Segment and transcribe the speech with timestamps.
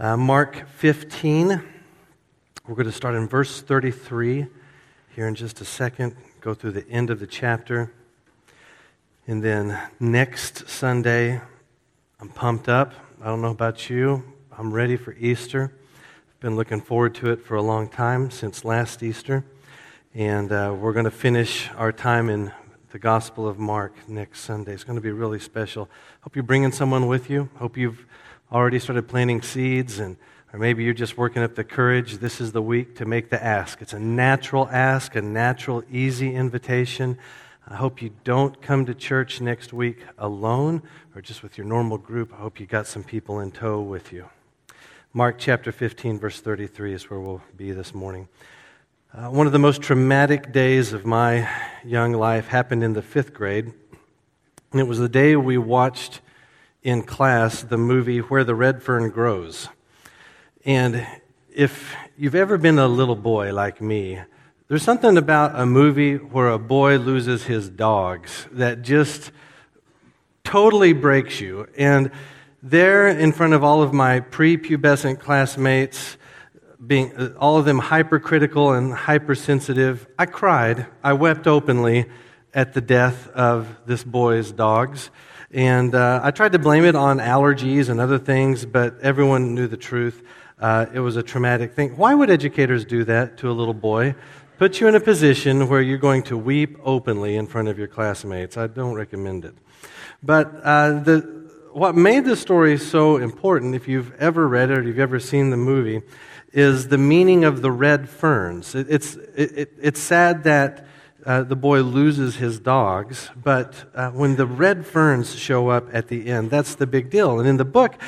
[0.00, 1.60] Uh, Mark 15,
[2.68, 4.46] we're going to start in verse 33
[5.16, 7.92] here in just a second, go through the end of the chapter.
[9.26, 11.40] And then next Sunday,
[12.20, 12.92] I'm pumped up.
[13.20, 14.22] I don't know about you.
[14.56, 15.72] I'm ready for Easter.
[15.74, 19.44] I've been looking forward to it for a long time, since last Easter.
[20.14, 22.52] And uh, we're going to finish our time in
[22.92, 24.74] the Gospel of Mark next Sunday.
[24.74, 25.90] It's going to be really special.
[26.20, 27.48] Hope you're bringing someone with you.
[27.56, 28.06] Hope you've
[28.50, 30.16] already started planting seeds, and
[30.52, 32.18] or maybe you're just working up the courage.
[32.18, 33.82] This is the week to make the ask.
[33.82, 37.18] It's a natural ask, a natural, easy invitation.
[37.66, 40.82] I hope you don't come to church next week alone
[41.14, 42.32] or just with your normal group.
[42.32, 44.30] I hope you got some people in tow with you.
[45.12, 48.28] Mark chapter 15, verse 33 is where we'll be this morning.
[49.12, 51.46] Uh, one of the most traumatic days of my
[51.84, 53.72] young life happened in the fifth grade.
[54.72, 56.22] And it was the day we watched
[56.88, 59.68] in class the movie Where the Red Fern Grows.
[60.64, 61.06] And
[61.54, 64.20] if you've ever been a little boy like me,
[64.68, 69.32] there's something about a movie where a boy loses his dogs that just
[70.44, 71.68] totally breaks you.
[71.76, 72.10] And
[72.62, 76.16] there, in front of all of my prepubescent classmates,
[76.84, 80.86] being uh, all of them hypercritical and hypersensitive, I cried.
[81.04, 82.06] I wept openly
[82.54, 85.10] at the death of this boy's dogs.
[85.50, 89.66] And uh, I tried to blame it on allergies and other things, but everyone knew
[89.66, 90.22] the truth.
[90.60, 91.96] Uh, it was a traumatic thing.
[91.96, 94.14] Why would educators do that to a little boy?
[94.58, 97.88] Put you in a position where you're going to weep openly in front of your
[97.88, 98.56] classmates.
[98.56, 99.54] I don't recommend it.
[100.22, 101.20] But uh, the,
[101.72, 105.50] what made the story so important, if you've ever read it or you've ever seen
[105.50, 106.02] the movie,
[106.52, 108.74] is the meaning of the red ferns.
[108.74, 110.86] It, it's, it, it's sad that
[111.28, 116.08] uh, the boy loses his dogs, but uh, when the red ferns show up at
[116.08, 117.38] the end, that's the big deal.
[117.38, 118.00] And in the book,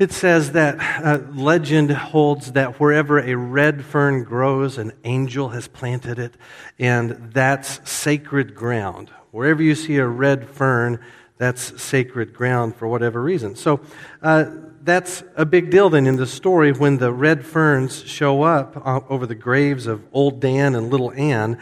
[0.00, 5.68] it says that uh, legend holds that wherever a red fern grows, an angel has
[5.68, 6.34] planted it,
[6.76, 9.10] and that's sacred ground.
[9.30, 10.98] Wherever you see a red fern,
[11.38, 13.54] that's sacred ground for whatever reason.
[13.54, 13.80] So
[14.22, 14.46] uh,
[14.82, 19.02] that's a big deal then in the story when the red ferns show up uh,
[19.08, 21.60] over the graves of old Dan and little Ann.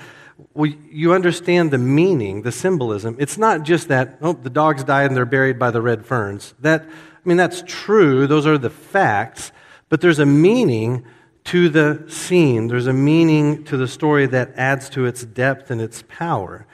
[0.53, 3.17] Well, you understand the meaning, the symbolism.
[3.19, 6.55] It's not just that, oh, the dogs died and they're buried by the red ferns.
[6.61, 8.27] That, I mean, that's true.
[8.27, 9.53] Those are the facts.
[9.89, 11.05] But there's a meaning
[11.45, 12.69] to the scene.
[12.69, 16.66] There's a meaning to the story that adds to its depth and its power.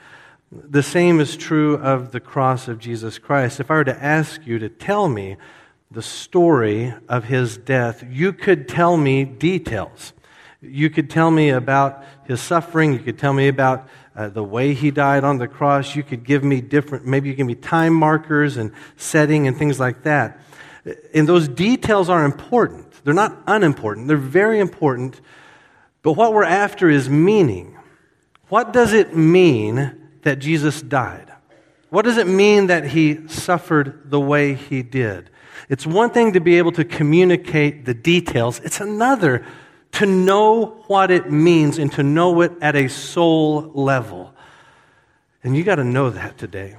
[0.51, 3.59] The same is true of the cross of Jesus Christ.
[3.59, 5.37] If I were to ask you to tell me
[5.89, 10.13] the story of his death, you could tell me details.
[10.61, 12.93] You could tell me about his suffering.
[12.93, 15.95] You could tell me about uh, the way he died on the cross.
[15.95, 19.79] You could give me different, maybe you give me time markers and setting and things
[19.79, 20.39] like that.
[21.13, 22.91] And those details are important.
[23.03, 25.19] They're not unimportant, they're very important.
[26.03, 27.77] But what we're after is meaning.
[28.49, 31.31] What does it mean that Jesus died?
[31.89, 35.29] What does it mean that he suffered the way he did?
[35.69, 39.45] It's one thing to be able to communicate the details, it's another
[39.93, 44.33] to know what it means and to know it at a soul level.
[45.43, 46.77] And you got to know that today.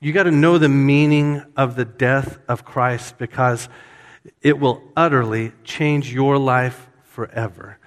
[0.00, 3.68] You got to know the meaning of the death of Christ because
[4.40, 7.78] it will utterly change your life forever.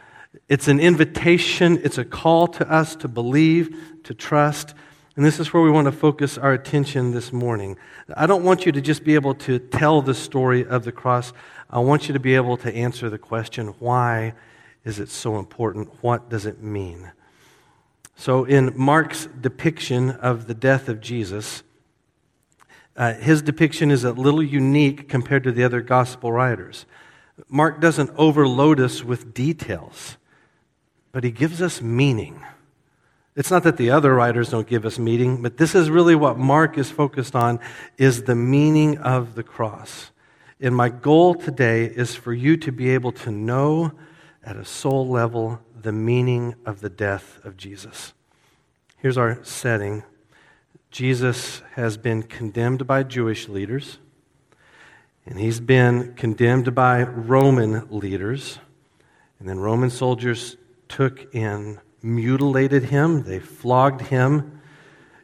[0.47, 4.75] It's an invitation, it's a call to us to believe, to trust.
[5.16, 7.78] And this is where we want to focus our attention this morning.
[8.16, 11.34] I don't want you to just be able to tell the story of the cross.
[11.69, 14.34] I want you to be able to answer the question why
[14.84, 15.90] is it so important?
[16.01, 17.12] What does it mean?
[18.16, 21.63] So, in Mark's depiction of the death of Jesus,
[22.95, 26.85] uh, his depiction is a little unique compared to the other gospel writers.
[27.50, 30.18] Mark doesn't overload us with details
[31.13, 32.44] but he gives us meaning.
[33.36, 36.38] It's not that the other writers don't give us meaning, but this is really what
[36.38, 37.60] Mark is focused on
[37.98, 40.12] is the meaning of the cross.
[40.62, 43.94] And my goal today is for you to be able to know
[44.44, 48.13] at a soul level the meaning of the death of Jesus.
[48.98, 50.04] Here's our setting.
[50.92, 53.98] Jesus has been condemned by Jewish leaders,
[55.25, 58.60] and he's been condemned by Roman leaders.
[59.40, 60.56] And then Roman soldiers
[60.88, 64.62] took and mutilated him, they flogged him,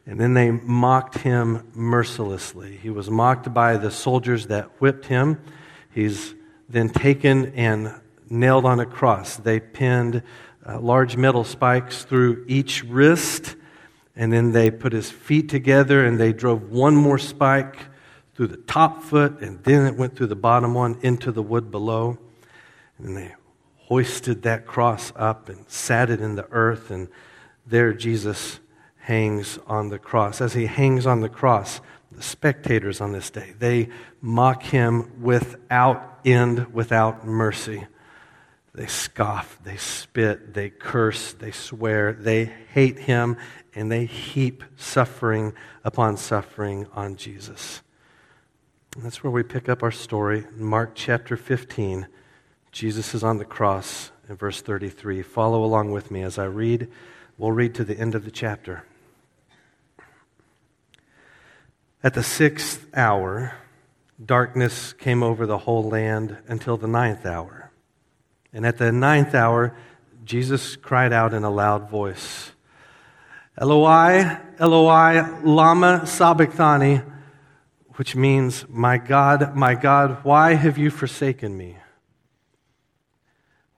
[0.05, 2.77] and then they mocked him mercilessly.
[2.77, 5.39] He was mocked by the soldiers that whipped him.
[5.91, 6.33] He's
[6.67, 7.93] then taken and
[8.29, 9.35] nailed on a cross.
[9.35, 10.23] They pinned
[10.65, 13.55] uh, large metal spikes through each wrist,
[14.15, 17.77] and then they put his feet together and they drove one more spike
[18.35, 21.71] through the top foot, and then it went through the bottom one into the wood
[21.71, 22.17] below.
[22.97, 23.33] And they
[23.89, 27.07] hoisted that cross up and sat it in the earth, and
[27.65, 28.59] there Jesus
[28.99, 30.39] hangs on the cross.
[30.41, 31.81] As he hangs on the cross,
[32.11, 33.89] the spectators on this day, they
[34.21, 37.87] mock him without end, without mercy.
[38.75, 43.37] They scoff, they spit, they curse, they swear, they hate him,
[43.73, 45.53] and they heap suffering
[45.83, 47.81] upon suffering on Jesus.
[48.95, 50.45] And that's where we pick up our story.
[50.55, 52.07] Mark chapter 15.
[52.71, 55.21] Jesus is on the cross in verse 33.
[55.23, 56.87] Follow along with me as I read.
[57.37, 58.85] We'll read to the end of the chapter.
[62.03, 63.55] At the sixth hour,
[64.23, 67.71] darkness came over the whole land until the ninth hour.
[68.53, 69.75] And at the ninth hour,
[70.23, 72.51] Jesus cried out in a loud voice,
[73.59, 77.01] Eloi, Eloi, lama sabachthani,
[77.95, 81.78] which means, My God, my God, why have you forsaken me?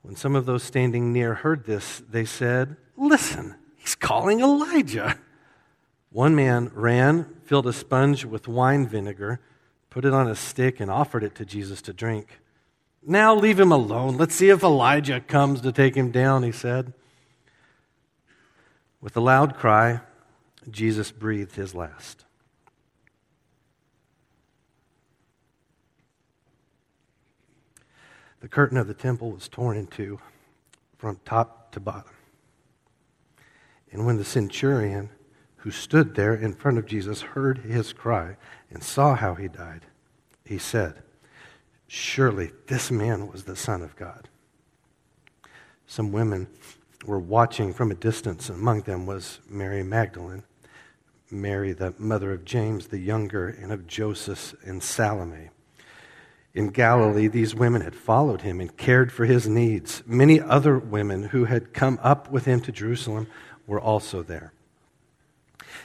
[0.02, 5.18] When some of those standing near heard this, they said, Listen, he's calling Elijah.
[6.12, 9.40] One man ran, filled a sponge with wine vinegar,
[9.90, 12.40] put it on a stick, and offered it to Jesus to drink.
[13.04, 14.18] Now leave him alone.
[14.18, 16.94] Let's see if Elijah comes to take him down, he said.
[19.00, 20.02] With a loud cry,
[20.70, 22.26] Jesus breathed his last.
[28.42, 30.20] The curtain of the temple was torn in two
[30.98, 32.12] from top to bottom.
[33.92, 35.10] And when the centurion
[35.58, 38.38] who stood there in front of Jesus heard his cry
[38.72, 39.86] and saw how he died,
[40.44, 41.04] he said,
[41.88, 44.28] Surely this man was the Son of God.
[45.86, 46.48] Some women
[47.06, 48.50] were watching from a distance.
[48.50, 50.44] Among them was Mary Magdalene,
[51.30, 55.50] Mary, the mother of James the younger, and of Joseph and Salome.
[56.54, 60.04] In Galilee, these women had followed him and cared for his needs.
[60.06, 63.28] Many other women who had come up with him to Jerusalem
[63.68, 64.52] were also there.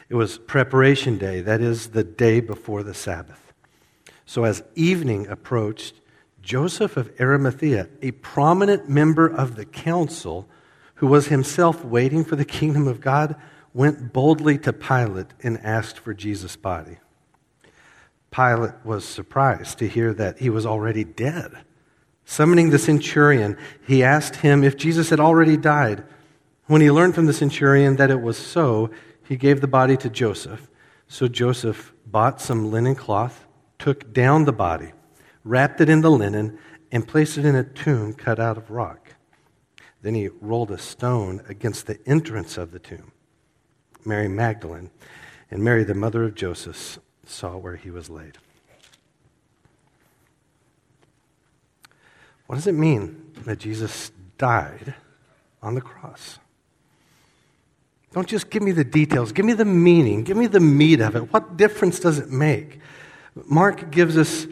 [0.08, 3.52] It was preparation day, that is, the day before the Sabbath.
[4.24, 6.00] So as evening approached,
[6.42, 10.48] Joseph of Arimathea, a prominent member of the council,
[10.96, 13.36] who was himself waiting for the kingdom of God,
[13.72, 16.98] went boldly to Pilate and asked for Jesus' body.
[18.36, 21.52] Pilate was surprised to hear that he was already dead.
[22.26, 23.56] Summoning the centurion,
[23.86, 26.04] he asked him if Jesus had already died.
[26.66, 28.90] When he learned from the centurion that it was so,
[29.26, 30.68] he gave the body to Joseph.
[31.08, 33.46] So Joseph bought some linen cloth,
[33.78, 34.92] took down the body,
[35.42, 36.58] wrapped it in the linen,
[36.92, 39.14] and placed it in a tomb cut out of rock.
[40.02, 43.12] Then he rolled a stone against the entrance of the tomb.
[44.04, 44.90] Mary Magdalene
[45.50, 48.38] and Mary, the mother of Joseph, saw where he was laid.
[52.46, 54.94] What does it mean that Jesus died
[55.62, 56.38] on the cross?
[58.12, 61.16] Don't just give me the details, give me the meaning, give me the meat of
[61.16, 61.32] it.
[61.32, 62.80] What difference does it make?
[63.44, 64.46] Mark gives us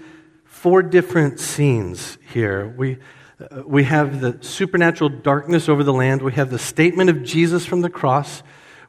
[0.44, 2.74] four different scenes here.
[2.76, 2.98] We,
[3.40, 7.64] uh, we have the supernatural darkness over the land, we have the statement of Jesus
[7.64, 8.42] from the cross,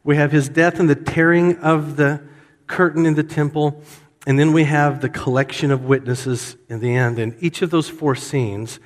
[0.04, 2.22] we have his death and the tearing of the
[2.68, 3.82] curtain in the temple,
[4.28, 7.20] and then we have the collection of witnesses in the end.
[7.20, 8.80] And each of those four scenes,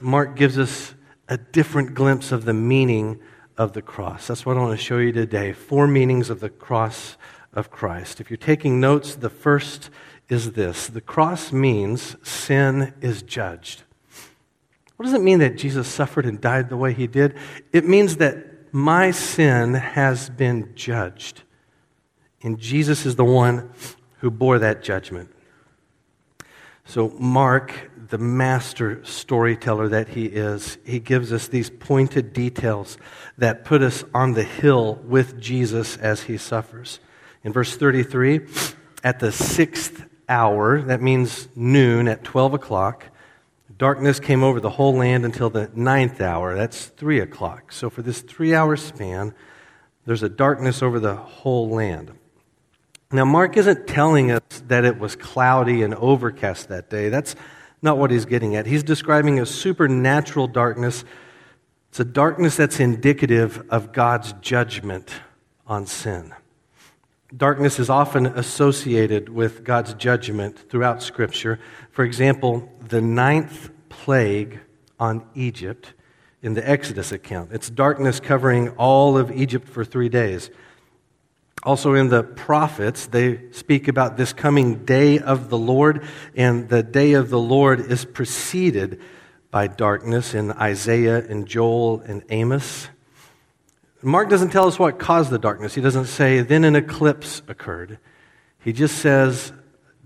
[0.00, 0.94] Mark gives us
[1.28, 3.18] a different glimpse of the meaning
[3.56, 4.26] of the cross.
[4.26, 5.52] That's what I want to show you today.
[5.52, 7.16] Four meanings of the cross
[7.52, 8.20] of Christ.
[8.20, 9.90] If you're taking notes, the first
[10.28, 13.82] is this the cross means sin is judged.
[14.96, 17.34] What does it mean that Jesus suffered and died the way he did?
[17.72, 21.42] It means that my sin has been judged.
[22.46, 23.72] And Jesus is the one
[24.20, 25.30] who bore that judgment.
[26.84, 32.98] So, Mark, the master storyteller that he is, he gives us these pointed details
[33.36, 37.00] that put us on the hill with Jesus as he suffers.
[37.42, 38.46] In verse 33,
[39.02, 43.06] at the sixth hour, that means noon at 12 o'clock,
[43.76, 46.54] darkness came over the whole land until the ninth hour.
[46.54, 47.72] That's 3 o'clock.
[47.72, 49.34] So, for this three hour span,
[50.04, 52.12] there's a darkness over the whole land.
[53.12, 57.08] Now, Mark isn't telling us that it was cloudy and overcast that day.
[57.08, 57.36] That's
[57.80, 58.66] not what he's getting at.
[58.66, 61.04] He's describing a supernatural darkness.
[61.90, 65.12] It's a darkness that's indicative of God's judgment
[65.66, 66.34] on sin.
[67.36, 71.60] Darkness is often associated with God's judgment throughout Scripture.
[71.90, 74.60] For example, the ninth plague
[74.98, 75.92] on Egypt
[76.42, 77.50] in the Exodus account.
[77.52, 80.50] It's darkness covering all of Egypt for three days.
[81.66, 86.04] Also, in the prophets, they speak about this coming day of the Lord,
[86.36, 89.00] and the day of the Lord is preceded
[89.50, 92.88] by darkness in Isaiah and Joel and Amos.
[94.00, 95.74] Mark doesn't tell us what caused the darkness.
[95.74, 97.98] He doesn't say, then an eclipse occurred.
[98.60, 99.52] He just says,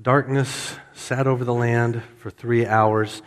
[0.00, 3.20] darkness sat over the land for three hours.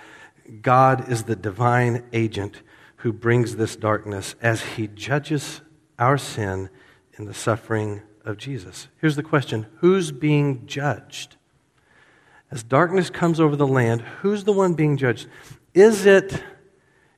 [0.64, 2.64] God is the divine agent
[2.96, 5.62] who brings this darkness as he judges
[6.00, 6.72] our sin
[7.16, 8.88] in the suffering of Jesus.
[9.00, 11.36] Here's the question Who's being judged?
[12.52, 15.28] As darkness comes over the land, who's the one being judged?
[15.74, 16.44] Is it,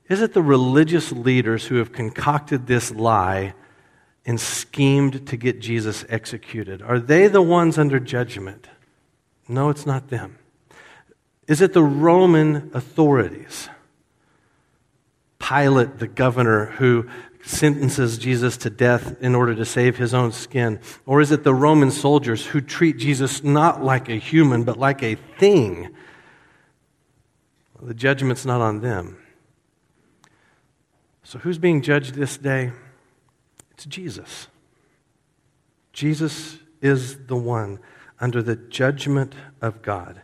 [0.08, 3.54] is it the religious leaders who have concocted this lie
[4.26, 6.82] and schemed to get Jesus executed?
[6.82, 8.70] Are they the ones under judgment?
[9.50, 10.38] No, it's not them.
[11.48, 13.70] Is it the Roman authorities?
[15.38, 17.08] Pilate, the governor, who
[17.46, 20.80] sentences Jesus to death in order to save his own skin?
[21.06, 25.04] Or is it the Roman soldiers who treat Jesus not like a human, but like
[25.04, 25.96] a thing?
[27.82, 29.18] The judgment's not on them.
[31.24, 32.72] So, who's being judged this day?
[33.72, 34.48] It's Jesus.
[35.94, 37.80] Jesus is the one
[38.20, 40.22] under the judgment of God.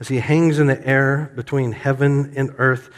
[0.00, 2.90] As he hangs in the air between heaven and earth,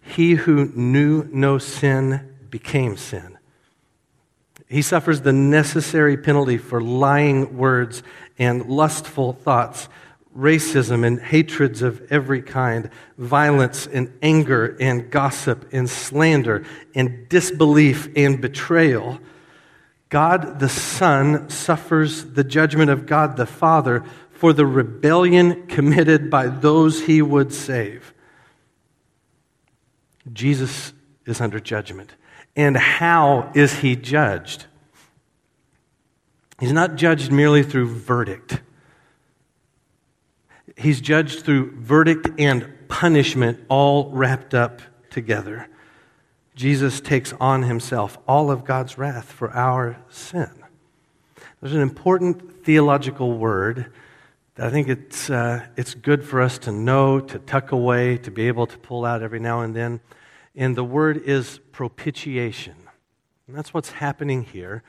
[0.00, 3.36] he who knew no sin became sin.
[4.68, 8.04] He suffers the necessary penalty for lying words
[8.38, 9.88] and lustful thoughts
[10.36, 18.08] racism and hatreds of every kind, violence and anger and gossip and slander and disbelief
[18.14, 19.18] and betrayal.
[20.08, 26.46] God the Son suffers the judgment of God the Father for the rebellion committed by
[26.46, 28.14] those he would save.
[30.32, 30.92] Jesus
[31.26, 32.14] is under judgment.
[32.56, 34.66] And how is he judged?
[36.60, 38.60] He's not judged merely through verdict
[40.76, 45.68] he's judged through verdict and punishment all wrapped up together.
[46.54, 50.50] Jesus takes on himself all of God's wrath for our sin.
[51.60, 53.92] There's an important theological word
[54.54, 58.30] that I think it's, uh, it's good for us to know, to tuck away, to
[58.30, 60.00] be able to pull out every now and then.
[60.54, 62.76] And the word is propitiation.
[63.46, 64.82] And that's what's happening here.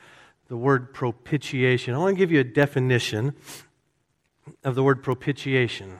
[0.48, 1.94] The word propitiation.
[1.94, 3.34] I want to give you a definition
[4.62, 5.98] of the word propitiation.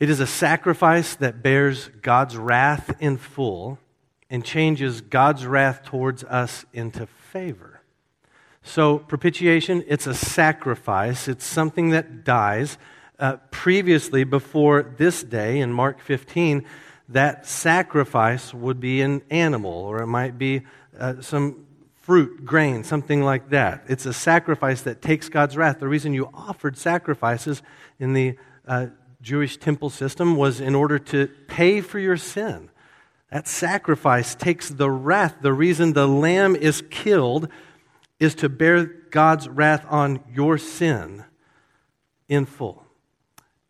[0.00, 3.78] It is a sacrifice that bears God's wrath in full
[4.28, 7.82] and changes God's wrath towards us into favor.
[8.64, 12.78] So, propitiation, it's a sacrifice, it's something that dies.
[13.18, 16.64] Uh, previously, before this day, in Mark 15,
[17.08, 20.62] that sacrifice would be an animal, or it might be
[20.98, 23.84] uh, some fruit, grain, something like that.
[23.88, 25.80] It's a sacrifice that takes God's wrath.
[25.80, 27.62] The reason you offered sacrifices
[27.98, 28.86] in the uh,
[29.20, 32.70] Jewish temple system was in order to pay for your sin.
[33.30, 35.36] That sacrifice takes the wrath.
[35.40, 37.48] The reason the lamb is killed
[38.18, 41.24] is to bear God's wrath on your sin
[42.28, 42.81] in full.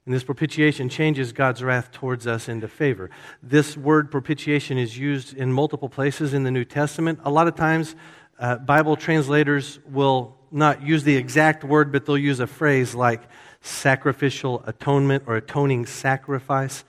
[0.05, 3.11] And this propitiation changes God's wrath towards us into favor.
[3.43, 7.21] This word propitiation is used in multiple places in the New Testament.
[7.25, 7.95] A lot of times,
[8.39, 13.23] uh, Bible translators will not use the exact word, but they'll use a phrase like
[13.61, 16.85] sacrificial atonement or atoning sacrifice.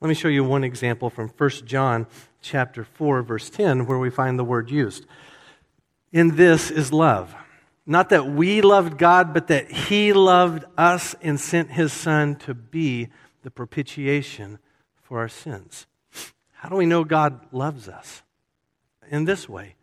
[0.00, 2.06] Let me show you one example from 1 John
[2.40, 5.06] chapter 4 verse 10 where we find the word used.
[6.12, 7.34] In this is love.
[7.86, 12.54] Not that we loved God, but that he loved us and sent his son to
[12.54, 13.08] be
[13.42, 14.58] the propitiation
[15.02, 15.86] for our sins.
[16.52, 18.22] How do we know God loves us?
[19.10, 19.74] In this way.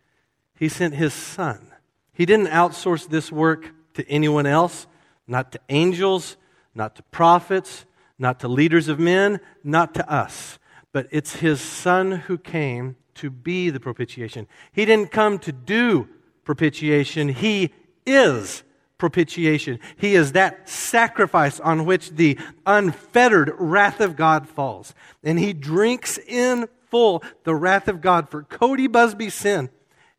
[0.58, 1.72] He sent his son.
[2.14, 4.88] He didn't outsource this work to anyone else,
[5.28, 6.38] not to angels,
[6.74, 7.86] not to prophets,
[8.18, 10.58] not to leaders of men, not to us.
[10.92, 14.48] But it's his son who came to be the propitiation.
[14.72, 16.10] He didn't come to do
[16.44, 17.72] propitiation, he
[18.06, 18.64] is
[18.98, 19.80] propitiation.
[19.98, 24.94] He is that sacrifice on which the unfettered wrath of God falls.
[25.24, 29.70] And he drinks in full the wrath of God for Cody Busby's sin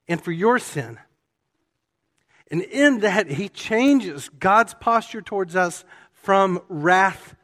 [0.09, 0.99] and for your sin.
[2.51, 7.35] And in that, he changes God's posture towards us from wrath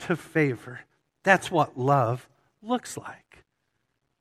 [0.00, 0.80] to favor.
[1.22, 2.28] That's what love
[2.62, 3.44] looks like.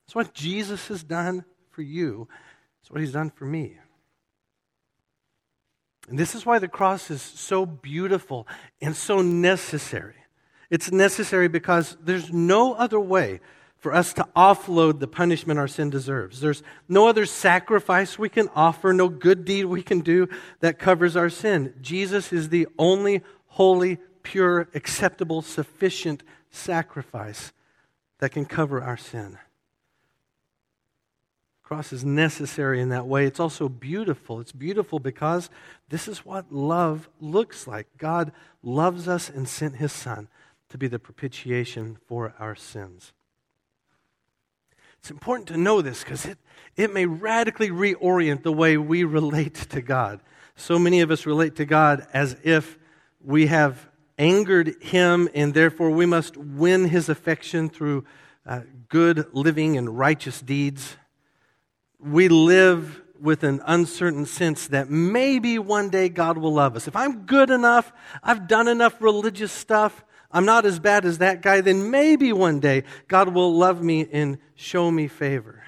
[0.05, 2.27] It's what Jesus has done for you,
[2.82, 3.77] it's what he's done for me.
[6.08, 8.48] And this is why the cross is so beautiful
[8.82, 10.16] and so necessary.
[10.70, 13.40] It's necessary because there's no other way
[13.78, 16.40] for us to offload the punishment our sin deserves.
[16.42, 20.28] There's no other sacrifice we can offer, no good deed we can do
[20.60, 21.74] that covers our sin.
[21.82, 27.52] Jesus is the only holy, pure, acceptable, sufficient sacrifice
[28.20, 29.38] that can cover our sin.
[31.65, 33.25] Cross is necessary in that way.
[33.25, 34.39] It's also beautiful.
[34.39, 35.50] It's beautiful because
[35.89, 37.88] this is what love looks like.
[37.98, 38.31] God
[38.62, 40.27] loves us and sent his Son
[40.69, 43.13] to be the propitiation for our sins.
[45.00, 46.38] It's important to know this because it,
[46.75, 50.19] it may radically reorient the way we relate to God.
[50.55, 52.77] So many of us relate to God as if
[53.24, 58.05] we have angered him and therefore we must win his affection through
[58.45, 60.98] uh, good living and righteous deeds.
[62.00, 66.88] We live with an uncertain sense that maybe one day God will love us.
[66.88, 71.42] If I'm good enough, I've done enough religious stuff, I'm not as bad as that
[71.42, 75.64] guy, then maybe one day God will love me and show me favor.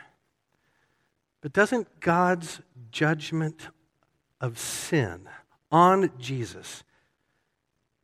[1.41, 3.69] But doesn't God's judgment
[4.41, 5.29] of sin
[5.72, 6.84] on Jesus,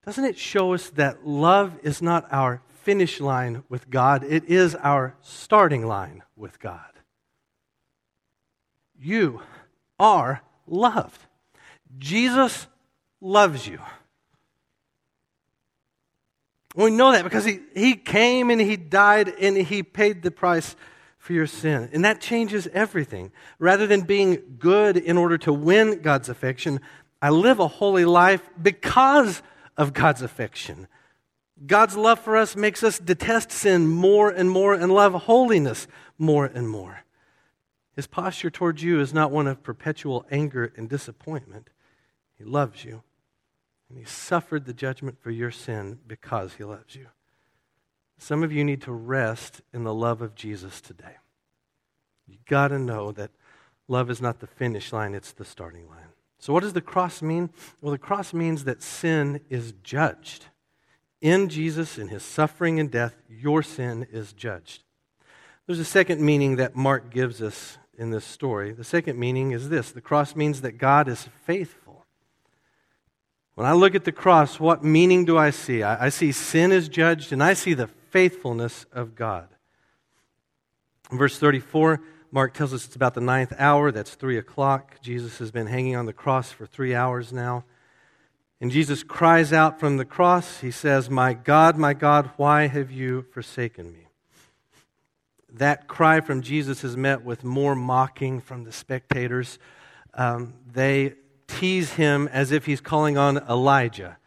[0.05, 4.75] doesn't it show us that love is not our finish line with God, it is
[4.75, 6.93] our starting line with God?
[9.03, 9.41] You
[9.99, 11.19] are loved.
[11.99, 12.67] Jesus
[13.19, 13.79] loves you.
[16.75, 20.75] We know that because he, he came and he died and he paid the price
[21.17, 21.89] for your sin.
[21.93, 23.31] And that changes everything.
[23.59, 26.79] Rather than being good in order to win God's affection,
[27.21, 29.41] I live a holy life because
[29.77, 30.87] of God's affection.
[31.65, 36.45] God's love for us makes us detest sin more and more and love holiness more
[36.45, 37.03] and more.
[37.95, 41.69] His posture towards you is not one of perpetual anger and disappointment.
[42.37, 43.03] He loves you.
[43.89, 47.07] And he suffered the judgment for your sin because he loves you.
[48.17, 51.17] Some of you need to rest in the love of Jesus today.
[52.27, 53.31] You got to know that
[53.87, 56.07] love is not the finish line, it's the starting line.
[56.39, 57.49] So, what does the cross mean?
[57.81, 60.45] Well, the cross means that sin is judged.
[61.21, 64.83] In Jesus, in his suffering and death, your sin is judged.
[65.67, 68.71] There's a second meaning that Mark gives us in this story.
[68.71, 72.05] The second meaning is this the cross means that God is faithful.
[73.55, 75.83] When I look at the cross, what meaning do I see?
[75.83, 79.47] I, I see sin is judged, and I see the faithfulness of God.
[81.11, 82.01] In verse 34,
[82.31, 83.91] Mark tells us it's about the ninth hour.
[83.91, 84.99] That's three o'clock.
[85.01, 87.63] Jesus has been hanging on the cross for three hours now.
[88.59, 90.61] And Jesus cries out from the cross.
[90.61, 94.02] He says, My God, my God, why have you forsaken me?
[95.53, 99.59] That cry from Jesus is met with more mocking from the spectators.
[100.13, 101.13] Um, they
[101.47, 104.17] tease him as if he's calling on Elijah.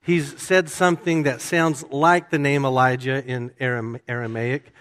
[0.00, 4.72] He's said something that sounds like the name Elijah in Aramaic,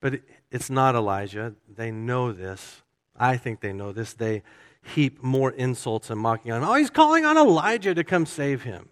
[0.00, 1.54] but it's not Elijah.
[1.68, 2.82] They know this.
[3.16, 4.12] I think they know this.
[4.12, 4.42] They
[4.82, 6.68] heap more insults and mocking on him.
[6.68, 8.88] Oh, he's calling on Elijah to come save him.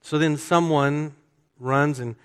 [0.00, 1.14] So then someone
[1.58, 2.16] runs and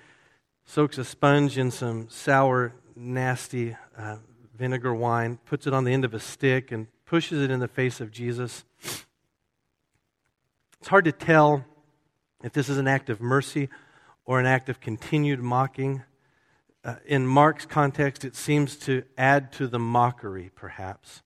[0.65, 4.17] soaks a sponge in some sour, nasty uh,
[4.57, 7.67] vinegar wine, puts it on the end of a stick, and pushes it in the
[7.67, 8.65] face of Jesus.
[10.79, 11.65] It's hard to tell
[12.43, 13.69] if this is an act of mercy
[14.25, 16.03] or an act of continued mocking.
[16.83, 21.21] Uh, in Mark's context, it seems to add to the mockery, perhaps.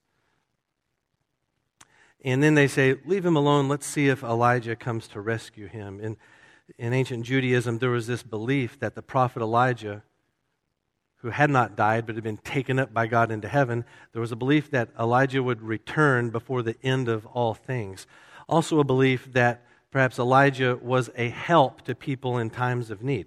[2.24, 3.68] And then they say, Leave him alone.
[3.68, 6.00] Let's see if Elijah comes to rescue him.
[6.00, 6.16] In,
[6.78, 10.02] in ancient Judaism, there was this belief that the prophet Elijah
[11.24, 13.82] who had not died but had been taken up by God into heaven,
[14.12, 18.06] there was a belief that Elijah would return before the end of all things.
[18.46, 23.26] Also, a belief that perhaps Elijah was a help to people in times of need.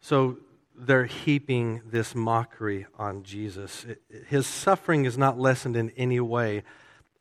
[0.00, 0.38] So
[0.76, 3.84] they're heaping this mockery on Jesus.
[4.28, 6.62] His suffering is not lessened in any way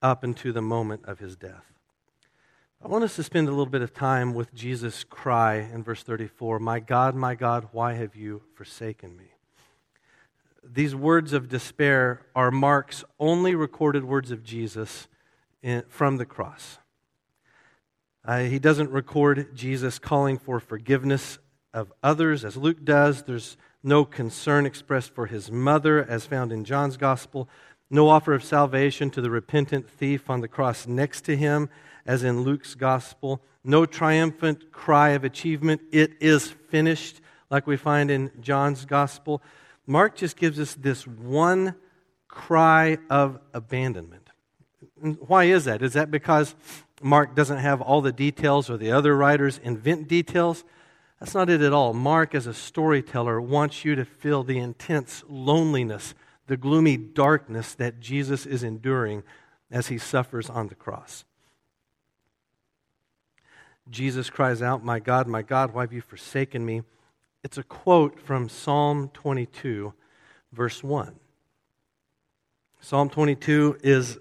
[0.04, 1.66] up until the moment of his death.
[2.82, 6.02] I want us to spend a little bit of time with Jesus' cry in verse
[6.02, 9.34] 34 My God, my God, why have you forsaken me?
[10.64, 15.10] These words of despair are Mark's only recorded words of Jesus
[15.62, 16.78] in, from the cross.
[18.24, 21.38] Uh, he doesn't record Jesus calling for forgiveness
[21.74, 23.24] of others as Luke does.
[23.24, 27.50] There's no concern expressed for his mother as found in John's gospel.
[27.90, 31.68] No offer of salvation to the repentant thief on the cross next to him
[32.06, 33.42] as in Luke's gospel.
[33.64, 35.82] No triumphant cry of achievement.
[35.92, 39.42] It is finished, like we find in John's gospel.
[39.86, 41.76] Mark just gives us this one
[42.28, 44.30] cry of abandonment.
[45.02, 45.82] why is that?
[45.82, 46.56] Is that because
[47.02, 50.64] Mark doesn't have all the details or the other writers invent details?
[51.20, 51.94] That's not it at all.
[51.94, 56.14] Mark, as a storyteller, wants you to feel the intense loneliness,
[56.48, 59.24] the gloomy darkness that Jesus is enduring
[59.70, 61.26] as he suffers on the cross.
[63.90, 66.84] Jesus cries out, My God, my God, why have you forsaken me?
[67.44, 69.94] It's a quote from Psalm 22,
[70.52, 71.16] verse 1.
[72.82, 74.18] Psalm 22 is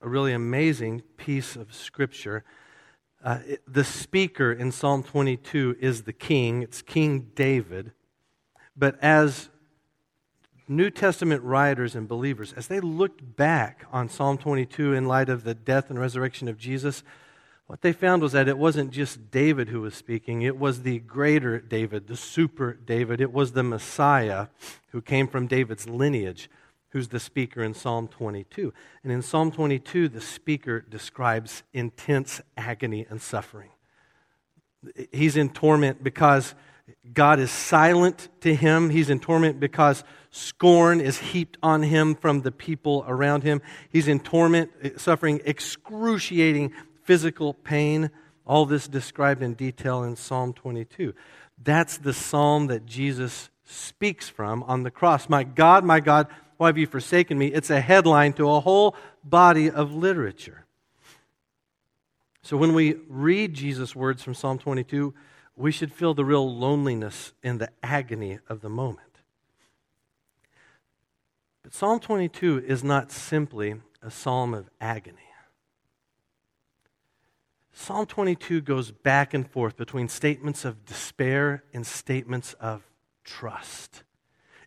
[0.00, 2.44] a really amazing piece of scripture.
[3.24, 7.92] Uh, it, the speaker in Psalm 22 is the king, it's King David.
[8.76, 9.48] But as
[10.68, 15.44] New Testament writers and believers, as they looked back on Psalm 22 in light of
[15.44, 17.02] the death and resurrection of Jesus,
[17.68, 20.98] what they found was that it wasn't just David who was speaking, it was the
[21.00, 23.20] greater David, the super David.
[23.20, 24.48] It was the Messiah
[24.88, 26.50] who came from David's lineage
[26.90, 28.72] who's the speaker in Psalm 22.
[29.02, 33.68] And in Psalm 22, the speaker describes intense agony and suffering.
[35.12, 36.54] He's in torment because
[37.12, 38.88] God is silent to him.
[38.88, 43.60] He's in torment because scorn is heaped on him from the people around him.
[43.90, 46.72] He's in torment, suffering excruciating
[47.08, 48.10] physical pain.
[48.44, 51.14] All this described in detail in Psalm 22.
[51.64, 55.26] That's the psalm that Jesus speaks from on the cross.
[55.26, 56.26] My God, my God,
[56.58, 57.46] why have you forsaken me?
[57.46, 58.94] It's a headline to a whole
[59.24, 60.66] body of literature.
[62.42, 65.14] So when we read Jesus' words from Psalm 22,
[65.56, 69.22] we should feel the real loneliness and the agony of the moment.
[71.62, 75.27] But Psalm 22 is not simply a psalm of agony.
[77.80, 82.82] Psalm 22 goes back and forth between statements of despair and statements of
[83.24, 84.02] trust.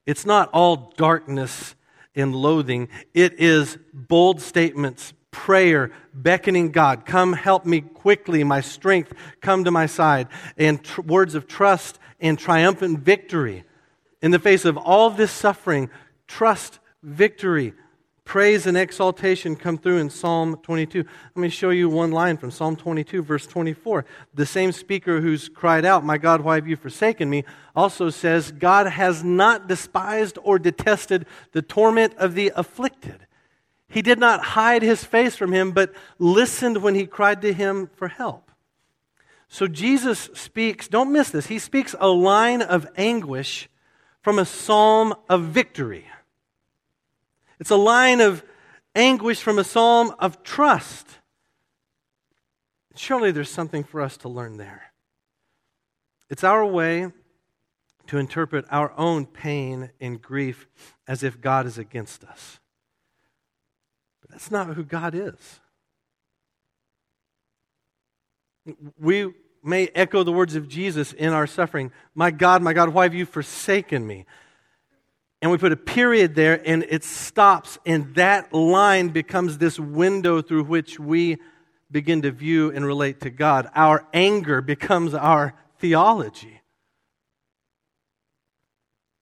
[0.06, 1.76] It's not all darkness
[2.16, 9.14] and loathing, it is bold statements, prayer, beckoning God, come help me quickly, my strength,
[9.42, 13.66] come to my side, and tr- words of trust and triumphant victory.
[14.22, 15.90] In the face of all this suffering,
[16.28, 17.74] trust victory.
[18.24, 21.04] Praise and exaltation come through in Psalm 22.
[21.36, 24.06] Let me show you one line from Psalm 22, verse 24.
[24.34, 27.44] The same speaker who's cried out, My God, why have you forsaken me?
[27.76, 33.26] also says, God has not despised or detested the torment of the afflicted.
[33.90, 37.90] He did not hide his face from him, but listened when he cried to him
[37.96, 38.52] for help.
[39.50, 43.68] So Jesus speaks, don't miss this, he speaks a line of anguish
[44.22, 46.06] from a psalm of victory.
[47.62, 48.44] It's a line of
[48.96, 51.08] anguish from a psalm of trust.
[52.96, 54.92] Surely there's something for us to learn there.
[56.28, 57.12] It's our way
[58.08, 60.68] to interpret our own pain and grief
[61.08, 62.60] as if God is against us.
[64.22, 65.60] But that's not who God is.
[69.00, 73.04] We may echo the words of Jesus in our suffering My God, my God, why
[73.04, 74.26] have you forsaken me?
[75.42, 80.42] And we put a period there and it stops and that line becomes this window
[80.42, 81.38] through which we
[81.90, 83.70] begin to view and relate to God.
[83.76, 86.62] Our anger becomes our theology.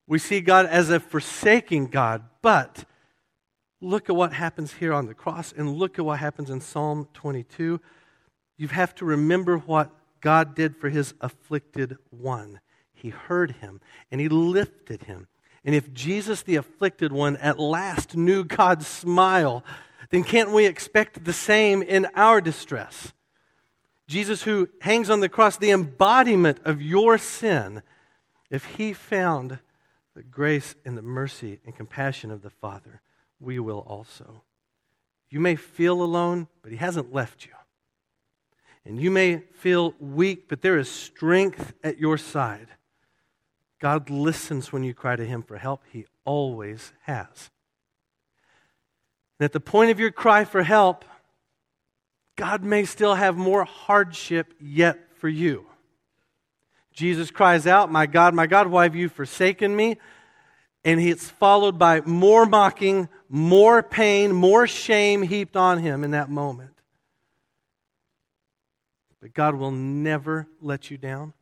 [0.06, 2.84] We see God as a forsaking God, but
[3.80, 7.08] look at what happens here on the cross and look at what happens in Psalm
[7.14, 7.80] 22.
[8.56, 12.60] You have to remember what God did for his afflicted one.
[12.92, 13.80] He heard him
[14.10, 15.28] and he lifted him
[15.64, 19.64] and if Jesus, the afflicted one, at last knew God's smile,
[20.10, 23.12] then can't we expect the same in our distress?
[24.08, 27.82] Jesus, who hangs on the cross, the embodiment of your sin,
[28.50, 29.58] if he found
[30.14, 33.02] the grace and the mercy and compassion of the Father,
[33.38, 34.42] we will also.
[35.28, 37.52] You may feel alone, but he hasn't left you.
[38.84, 42.68] And you may feel weak, but there is strength at your side.
[43.80, 45.82] God listens when you cry to Him for help.
[45.90, 47.50] He always has.
[49.38, 51.04] And at the point of your cry for help,
[52.36, 55.66] God may still have more hardship yet for you.
[56.92, 59.96] Jesus cries out, My God, my God, why have you forsaken me?
[60.84, 66.30] And it's followed by more mocking, more pain, more shame heaped on him in that
[66.30, 66.70] moment.
[69.20, 71.34] But God will never let you down.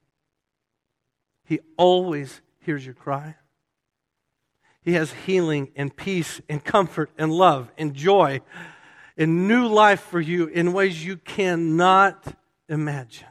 [1.48, 3.37] He always hears your cry.
[4.82, 8.42] He has healing and peace and comfort and love and joy
[9.16, 12.37] and new life for you in ways you cannot
[12.68, 13.28] imagine.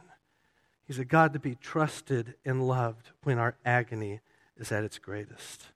[0.84, 4.18] He's a God to be trusted and loved when our agony
[4.56, 5.66] is at its greatest.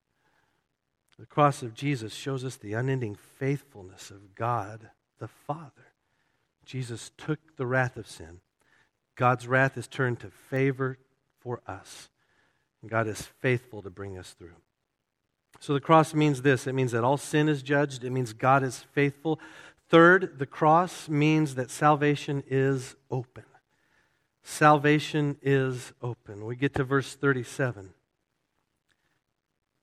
[1.20, 5.92] The cross of Jesus shows us the unending faithfulness of God the Father.
[6.64, 8.40] Jesus took the wrath of sin.
[9.14, 10.98] God's wrath is turned to favor
[11.38, 12.08] for us.
[12.86, 14.56] God is faithful to bring us through.
[15.60, 18.62] So the cross means this it means that all sin is judged, it means God
[18.62, 19.38] is faithful.
[19.88, 23.44] Third, the cross means that salvation is open.
[24.42, 26.46] Salvation is open.
[26.46, 27.90] We get to verse 37.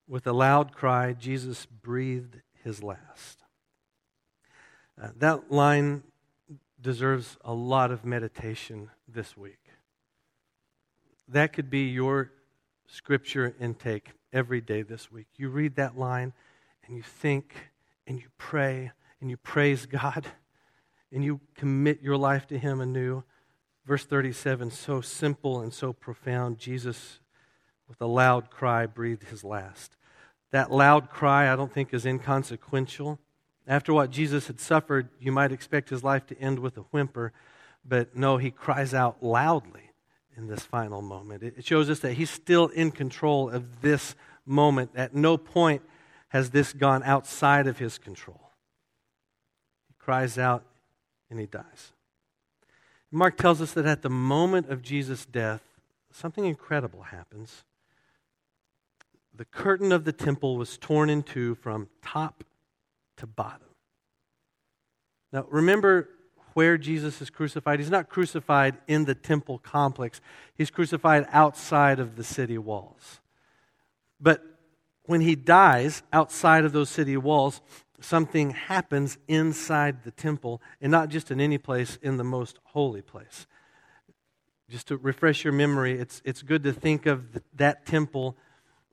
[0.08, 3.44] With a loud cry, Jesus breathed his last.
[5.02, 6.04] Uh, that line
[6.82, 9.60] deserves a lot of meditation this week.
[11.28, 12.32] That could be your
[12.92, 15.28] scripture intake every day this week.
[15.38, 16.34] You read that line
[16.86, 17.56] and you think
[18.08, 20.26] and you pray and you praise God
[21.12, 23.24] and you commit your life to Him anew.
[23.86, 26.60] Verse 37, so simple and so profound.
[26.60, 27.20] Jesus,
[27.88, 29.96] with a loud cry, breathed his last.
[30.52, 33.20] That loud cry, I don't think, is inconsequential.
[33.66, 37.34] After what Jesus had suffered, you might expect his life to end with a whimper,
[37.84, 39.89] but no, he cries out loudly
[40.40, 41.44] in this final moment.
[41.44, 44.92] It shows us that he's still in control of this moment.
[44.96, 45.82] At no point
[46.30, 48.52] has this gone outside of his control.
[49.88, 50.64] He cries out
[51.30, 51.94] and he dies.
[53.12, 55.62] Mark tells us that at the moment of Jesus' death,
[56.12, 57.64] something incredible happens.
[59.36, 62.44] The curtain of the temple was torn in two from top
[63.18, 63.68] to bottom.
[65.34, 66.10] Now, remember
[66.60, 67.80] where Jesus is crucified?
[67.80, 70.20] He's not crucified in the temple complex,
[70.54, 73.22] he's crucified outside of the city walls.
[74.20, 74.44] But
[75.06, 77.62] when he dies outside of those city walls,
[78.02, 83.02] something happens inside the temple, and not just in any place, in the most holy
[83.02, 83.48] place.
[84.70, 88.36] Just to refresh your memory, it's, it's good to think of the, that temple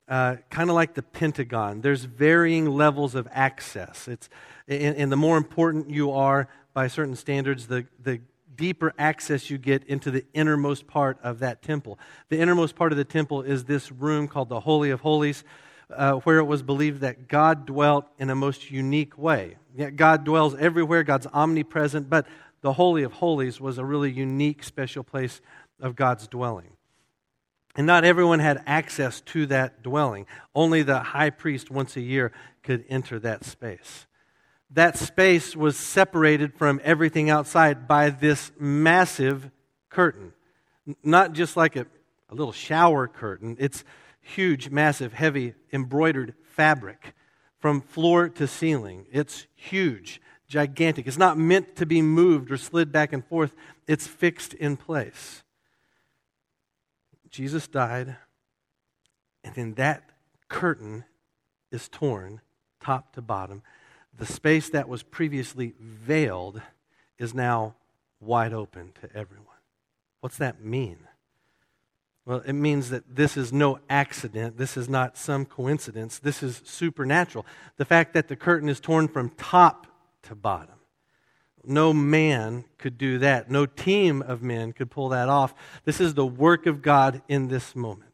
[0.06, 1.80] uh, kind of like the Pentagon.
[1.80, 4.06] There's varying levels of access.
[4.06, 4.28] It's,
[4.68, 8.20] and, and the more important you are by certain standards, the, the
[8.54, 11.98] deeper access you get into the innermost part of that temple.
[12.28, 15.42] The innermost part of the temple is this room called the Holy of Holies
[15.88, 19.56] uh, where it was believed that God dwelt in a most unique way.
[19.74, 22.26] Yet God dwells everywhere, God's omnipresent, but
[22.60, 25.40] the Holy of Holies was a really unique, special place
[25.80, 26.76] of God's dwelling.
[27.74, 30.26] And not everyone had access to that dwelling.
[30.54, 34.06] Only the high priest once a year could enter that space.
[34.70, 39.50] That space was separated from everything outside by this massive
[39.88, 40.32] curtain.
[41.02, 41.86] Not just like a,
[42.28, 43.84] a little shower curtain, it's
[44.20, 47.14] huge, massive, heavy embroidered fabric
[47.58, 49.06] from floor to ceiling.
[49.10, 51.06] It's huge, gigantic.
[51.06, 53.54] It's not meant to be moved or slid back and forth,
[53.86, 55.42] it's fixed in place.
[57.30, 58.16] Jesus died,
[59.44, 60.10] and then that
[60.48, 61.04] curtain
[61.70, 62.40] is torn
[62.80, 63.62] top to bottom.
[64.18, 66.60] The space that was previously veiled
[67.18, 67.74] is now
[68.20, 69.46] wide open to everyone.
[70.20, 70.98] What's that mean?
[72.24, 74.58] Well, it means that this is no accident.
[74.58, 76.18] This is not some coincidence.
[76.18, 77.46] This is supernatural.
[77.76, 79.86] The fact that the curtain is torn from top
[80.22, 80.74] to bottom.
[81.64, 83.50] No man could do that.
[83.50, 85.54] No team of men could pull that off.
[85.84, 88.05] This is the work of God in this moment.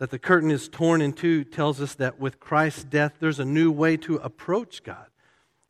[0.00, 3.44] That the curtain is torn in two tells us that with Christ's death, there's a
[3.44, 5.06] new way to approach God.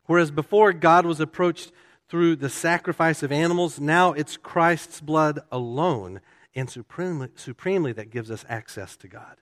[0.06, 1.72] Whereas before, God was approached
[2.08, 3.80] through the sacrifice of animals.
[3.80, 6.20] Now it's Christ's blood alone
[6.54, 9.36] and supremely, supremely that gives us access to God.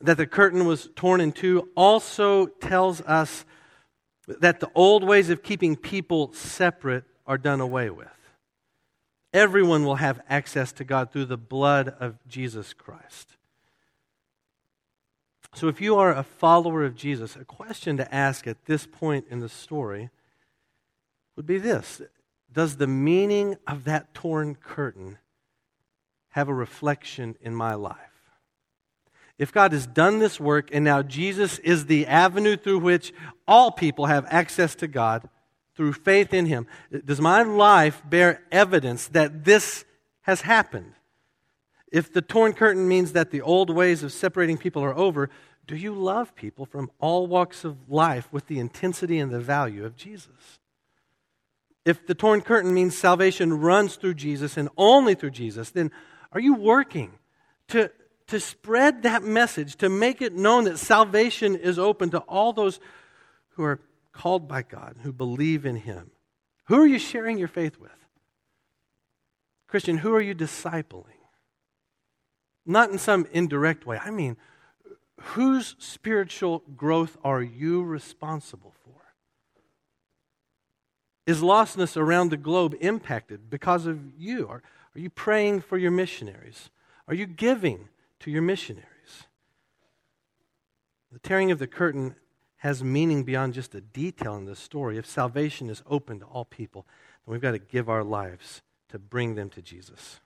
[0.00, 3.44] That the curtain was torn in two also tells us
[4.26, 8.08] that the old ways of keeping people separate are done away with.
[9.34, 13.35] Everyone will have access to God through the blood of Jesus Christ.
[15.56, 19.24] So, if you are a follower of Jesus, a question to ask at this point
[19.30, 20.10] in the story
[21.34, 22.02] would be this
[22.52, 25.16] Does the meaning of that torn curtain
[26.32, 27.96] have a reflection in my life?
[29.38, 33.14] If God has done this work and now Jesus is the avenue through which
[33.48, 35.26] all people have access to God
[35.74, 36.66] through faith in Him,
[37.06, 39.86] does my life bear evidence that this
[40.20, 40.95] has happened?
[41.92, 45.30] If the torn curtain means that the old ways of separating people are over,
[45.66, 49.84] do you love people from all walks of life with the intensity and the value
[49.84, 50.58] of Jesus?
[51.86, 55.92] if the torn curtain means salvation runs through Jesus and only through Jesus, then
[56.32, 57.12] are you working
[57.68, 57.92] to,
[58.26, 62.80] to spread that message, to make it known that salvation is open to all those
[63.50, 63.80] who are
[64.12, 66.10] called by God, who believe in Him?
[66.64, 67.92] Who are you sharing your faith with?
[69.68, 71.04] Christian, who are you discipling?
[72.66, 73.98] Not in some indirect way.
[73.98, 74.36] I mean,
[75.20, 78.92] whose spiritual growth are you responsible for?
[81.26, 84.48] Is lostness around the globe impacted because of you?
[84.48, 84.62] Are,
[84.94, 86.70] Are you praying for your missionaries?
[87.08, 87.88] Are you giving
[88.20, 88.86] to your missionaries?
[91.12, 92.16] The tearing of the curtain
[92.58, 94.98] has meaning beyond just a detail in this story.
[94.98, 96.86] If salvation is open to all people,
[97.24, 100.20] then we've got to give our lives to bring them to Jesus.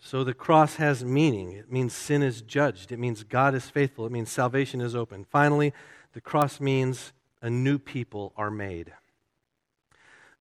[0.00, 1.52] So the cross has meaning.
[1.52, 2.92] It means sin is judged.
[2.92, 4.06] It means God is faithful.
[4.06, 5.24] It means salvation is open.
[5.24, 5.72] Finally,
[6.12, 8.92] the cross means a new people are made.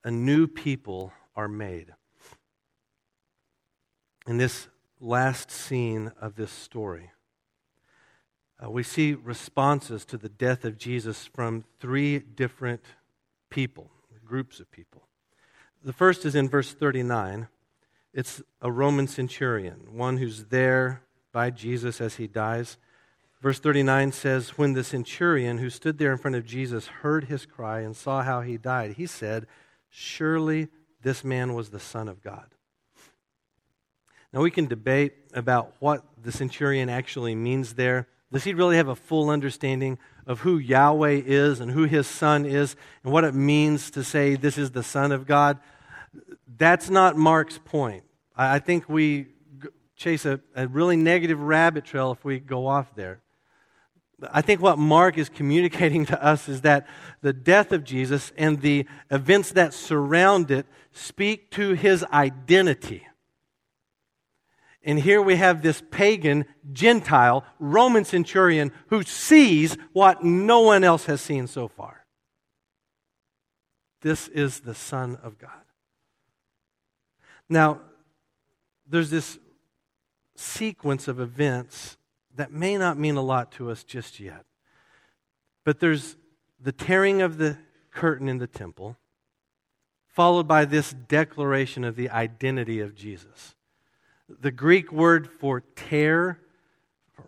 [0.04, 1.94] A new people are made.
[4.28, 4.68] In this
[5.00, 7.12] last scene of this story,
[8.64, 12.82] uh, we see responses to the death of Jesus from three different
[13.50, 13.92] people,
[14.26, 15.04] groups of people.
[15.84, 17.48] The first is in verse 39.
[18.14, 22.78] It's a Roman centurion, one who's there by Jesus as he dies.
[23.42, 27.46] Verse 39 says, When the centurion who stood there in front of Jesus heard his
[27.46, 29.46] cry and saw how he died, he said,
[29.90, 30.70] Surely
[31.02, 32.48] this man was the Son of God.
[34.34, 38.08] Now, we can debate about what the centurion actually means there.
[38.32, 42.46] Does he really have a full understanding of who Yahweh is and who his son
[42.46, 45.60] is and what it means to say this is the Son of God?
[46.56, 48.04] That's not Mark's point.
[48.36, 49.28] I think we
[49.96, 53.22] chase a, a really negative rabbit trail if we go off there.
[54.32, 56.88] I think what Mark is communicating to us is that
[57.22, 63.08] the death of Jesus and the events that surround it speak to his identity.
[64.84, 71.06] And here we have this pagan, Gentile, Roman centurion who sees what no one else
[71.06, 72.06] has seen so far.
[74.02, 75.67] This is the Son of God.
[77.50, 77.82] Now,
[78.88, 79.40] there's this
[80.36, 81.98] sequence of events
[82.36, 84.46] that may not mean a lot to us just yet.
[85.66, 86.16] But there's
[86.60, 87.58] the tearing of the
[87.92, 88.96] curtain in the temple,
[90.08, 93.56] followed by this declaration of the identity of Jesus.
[94.30, 96.40] The Greek word for tear,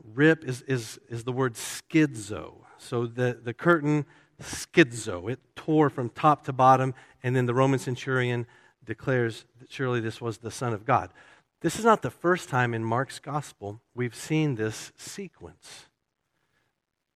[0.03, 2.55] rip, is, is, is the word schizo.
[2.77, 4.05] So the, the curtain,
[4.41, 8.45] schizo, it tore from top to bottom, and then the Roman centurion
[8.83, 11.11] declares that surely this was the Son of God.
[11.61, 15.87] This is not the first time in Mark's gospel we've seen this sequence.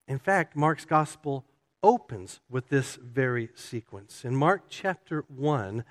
[0.08, 1.46] In fact, Mark's gospel
[1.82, 4.26] opens with this very sequence.
[4.26, 5.84] In Mark chapter 1,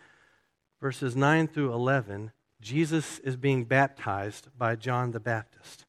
[0.81, 5.87] verses 9 through 11, Jesus is being baptized by John the Baptist.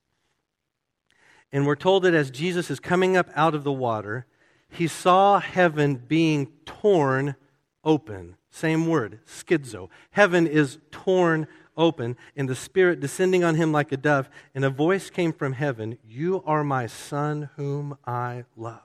[1.52, 4.26] And we're told that as Jesus is coming up out of the water,
[4.70, 7.36] he saw heaven being torn
[7.84, 8.38] open.
[8.54, 9.90] Same word, schizo.
[10.12, 14.70] Heaven is torn open, and the Spirit descending on him like a dove, and a
[14.70, 18.84] voice came from heaven You are my Son, whom I love.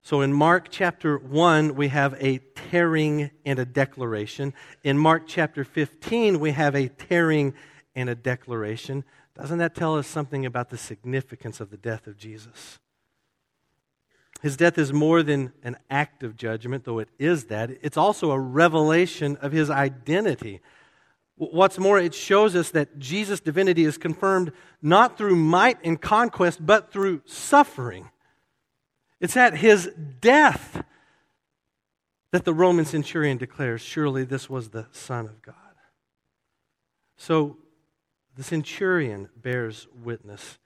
[0.00, 4.54] So in Mark chapter 1, we have a tearing and a declaration.
[4.84, 7.52] In Mark chapter 15, we have a tearing
[7.96, 9.02] and a declaration.
[9.34, 12.78] Doesn't that tell us something about the significance of the death of Jesus?
[14.42, 17.70] His death is more than an act of judgment, though it is that.
[17.82, 20.60] It's also a revelation of his identity.
[21.36, 26.64] What's more, it shows us that Jesus' divinity is confirmed not through might and conquest,
[26.64, 28.10] but through suffering.
[29.20, 30.84] It's at his death
[32.32, 35.54] that the Roman centurion declares, Surely this was the Son of God.
[37.16, 37.58] So
[38.36, 40.58] the centurion bears witness.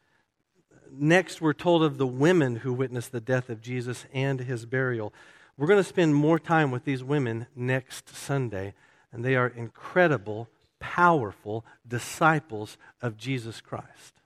[0.97, 5.13] Next, we're told of the women who witnessed the death of Jesus and his burial.
[5.57, 8.75] We're going to spend more time with these women next Sunday,
[9.13, 10.49] and they are incredible,
[10.81, 14.21] powerful disciples of Jesus Christ.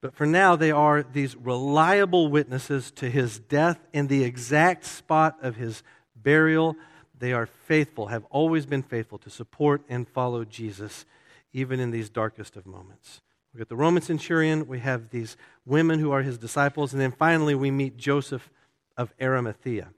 [0.00, 5.38] But for now, they are these reliable witnesses to his death in the exact spot
[5.42, 5.82] of his
[6.16, 6.76] burial.
[7.18, 11.04] They are faithful, have always been faithful to support and follow Jesus,
[11.52, 13.20] even in these darkest of moments.
[13.52, 15.36] We got the Roman centurion, we have these
[15.66, 18.48] women who are his disciples, and then finally we meet Joseph
[18.96, 19.88] of Arimathea.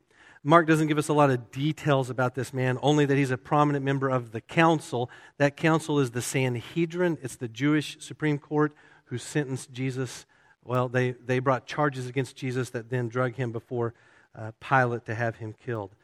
[0.43, 3.37] Mark doesn't give us a lot of details about this man, only that he's a
[3.37, 5.11] prominent member of the council.
[5.39, 10.25] That council is the Sanhedrin, it's the Jewish Supreme Court who sentenced Jesus.
[10.65, 13.95] Well, they, they brought charges against Jesus that then drug him before
[14.35, 15.95] uh, Pilate to have him killed.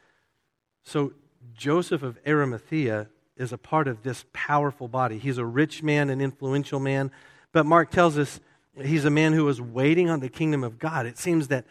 [0.83, 1.13] So,
[1.53, 5.17] Joseph of Arimathea is a part of this powerful body.
[5.17, 7.11] He's a rich man, an influential man,
[7.51, 8.39] but Mark tells us
[8.81, 11.05] he's a man who was waiting on the kingdom of God.
[11.05, 11.65] It seems that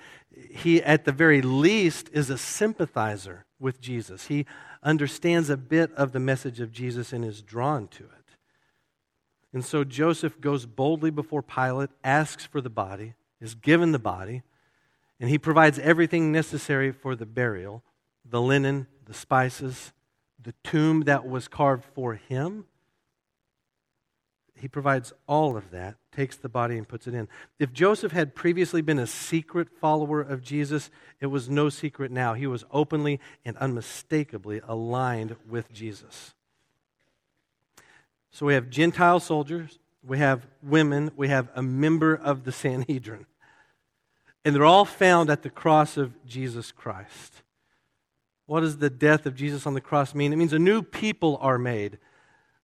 [0.51, 4.27] he, at the very least, is a sympathizer with Jesus.
[4.27, 4.47] He
[4.83, 8.11] understands a bit of the message of Jesus and is drawn to it.
[9.53, 14.43] And so Joseph goes boldly before Pilate, asks for the body, is given the body,
[15.19, 17.83] and he provides everything necessary for the burial
[18.31, 19.93] the linen, the spices,
[20.43, 22.67] the tomb that was carved for him,
[24.59, 27.29] he provides all of that, takes the body and puts it in.
[27.59, 30.91] If Joseph had previously been a secret follower of Jesus,
[31.21, 32.35] it was no secret now.
[32.35, 36.35] He was openly and unmistakably aligned with Jesus.
[38.31, 43.27] So we have Gentile soldiers, we have women, we have a member of the Sanhedrin.
[44.45, 47.43] And they're all found at the cross of Jesus Christ.
[48.47, 50.33] What does the death of Jesus on the cross mean?
[50.33, 51.99] It means a new people are made.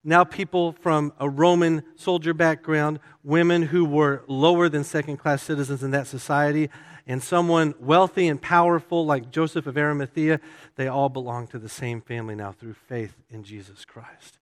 [0.07, 5.83] Now, people from a Roman soldier background, women who were lower than second class citizens
[5.83, 6.69] in that society,
[7.07, 10.41] and someone wealthy and powerful like Joseph of Arimathea,
[10.77, 14.39] they all belong to the same family now through faith in Jesus Christ.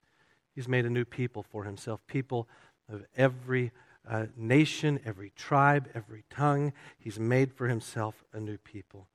[0.53, 2.47] He's made a new people for himself, people
[2.89, 3.71] of every
[4.07, 6.73] uh, nation, every tribe, every tongue.
[6.99, 9.07] He's made for himself a new people.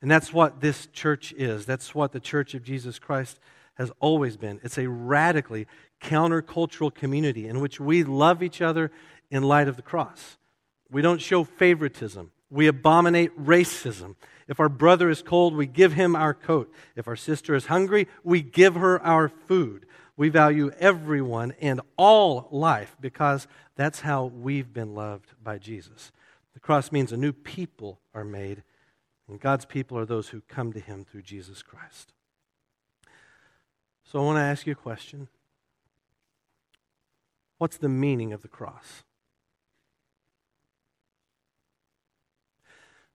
[0.00, 1.66] And that's what this church is.
[1.66, 3.38] That's what the church of Jesus Christ
[3.74, 4.60] has always been.
[4.62, 5.66] It's a radically
[6.00, 8.90] countercultural community in which we love each other
[9.30, 10.36] in light of the cross.
[10.90, 12.32] We don't show favoritism.
[12.50, 14.16] We abominate racism.
[14.46, 16.72] If our brother is cold, we give him our coat.
[16.96, 19.86] If our sister is hungry, we give her our food.
[20.16, 23.46] We value everyone and all life because
[23.76, 26.12] that's how we've been loved by Jesus.
[26.52, 28.62] The cross means a new people are made,
[29.26, 32.12] and God's people are those who come to him through Jesus Christ.
[34.12, 35.28] So I want to ask you a question.
[37.56, 39.04] What's the meaning of the cross?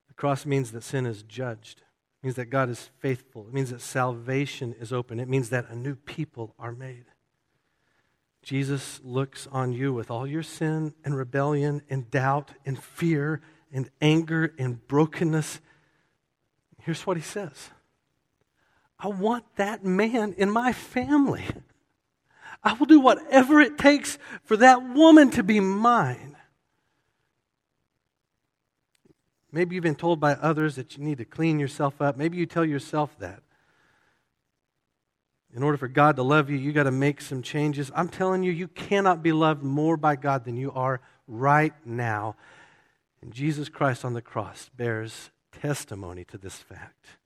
[0.08, 3.46] The cross means that sin is judged It means that God is faithful.
[3.48, 5.20] It means that salvation is open.
[5.20, 7.06] It means that a new people are made.
[8.42, 13.92] Jesus looks on you with all your sin and rebellion and doubt and fear and
[14.02, 15.60] anger and brokenness.
[16.82, 17.70] Here's what he says
[19.00, 21.46] I want that man in my family.
[22.64, 26.36] I will do whatever it takes for that woman to be mine.
[29.52, 32.18] Maybe you've been told by others that you need to clean yourself up.
[32.18, 33.42] Maybe you tell yourself that.
[35.56, 37.92] In order for God to love you, you got to make some changes.
[37.96, 42.36] I'm telling you, you cannot be loved more by God than you are right now.
[43.22, 47.18] And Jesus Christ on the cross bears testimony to this fact.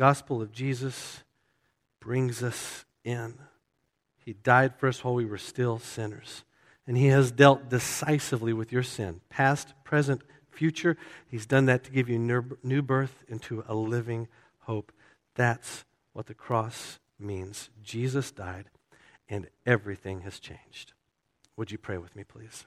[0.00, 1.24] Gospel of Jesus
[2.00, 3.34] brings us in.
[4.16, 6.42] He died for us while we were still sinners
[6.86, 10.96] and He has dealt decisively with your sin, past, present, future.
[11.28, 12.18] He's done that to give you
[12.62, 14.26] new birth into a living
[14.60, 14.90] hope.
[15.34, 15.84] That's
[16.14, 17.68] what the cross means.
[17.82, 18.70] Jesus died,
[19.28, 20.94] and everything has changed.
[21.58, 22.66] Would you pray with me, please?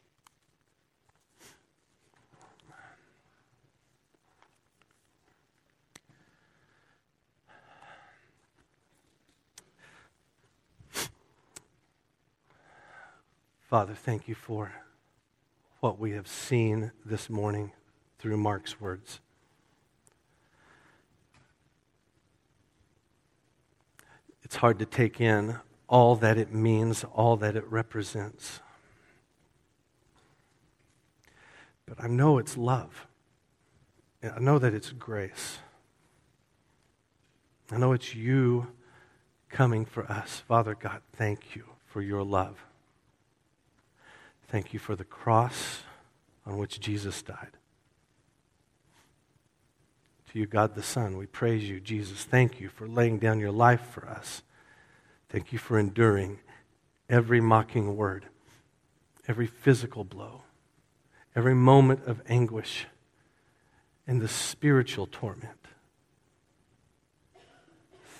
[13.73, 14.71] Father, thank you for
[15.79, 17.71] what we have seen this morning
[18.19, 19.19] through Mark's words.
[24.43, 25.55] It's hard to take in
[25.87, 28.59] all that it means, all that it represents.
[31.87, 33.07] But I know it's love.
[34.21, 35.57] I know that it's grace.
[37.71, 38.67] I know it's you
[39.49, 40.43] coming for us.
[40.47, 42.63] Father God, thank you for your love.
[44.53, 45.81] Thank you for the cross
[46.45, 47.57] on which Jesus died.
[50.31, 52.23] To you, God the Son, we praise you, Jesus.
[52.23, 54.43] Thank you for laying down your life for us.
[55.27, 56.37] Thank you for enduring
[57.09, 58.27] every mocking word,
[59.27, 60.43] every physical blow,
[61.35, 62.85] every moment of anguish,
[64.05, 65.65] and the spiritual torment.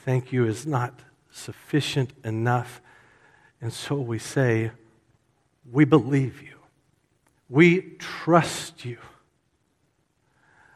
[0.04, 2.82] Thank you is not sufficient enough.
[3.62, 4.72] And so we say,
[5.72, 6.58] we believe you.
[7.50, 8.98] We trust you.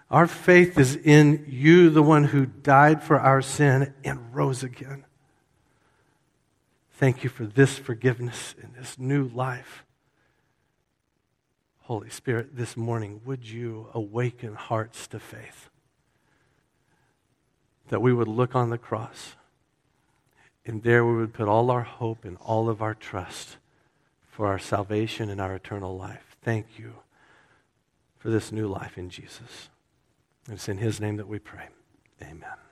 [0.10, 5.04] Our faith is in you, the one who died for our sin and rose again.
[6.92, 9.84] Thank you for this forgiveness and this new life.
[11.82, 15.70] Holy Spirit, this morning, would you awaken hearts to faith?
[17.90, 19.36] That we would look on the cross,
[20.66, 23.58] and there we would put all our hope and all of our trust
[24.38, 26.38] for our salvation and our eternal life.
[26.44, 26.94] Thank you
[28.20, 29.70] for this new life in Jesus.
[30.48, 31.70] It's in His name that we pray.
[32.22, 32.67] Amen.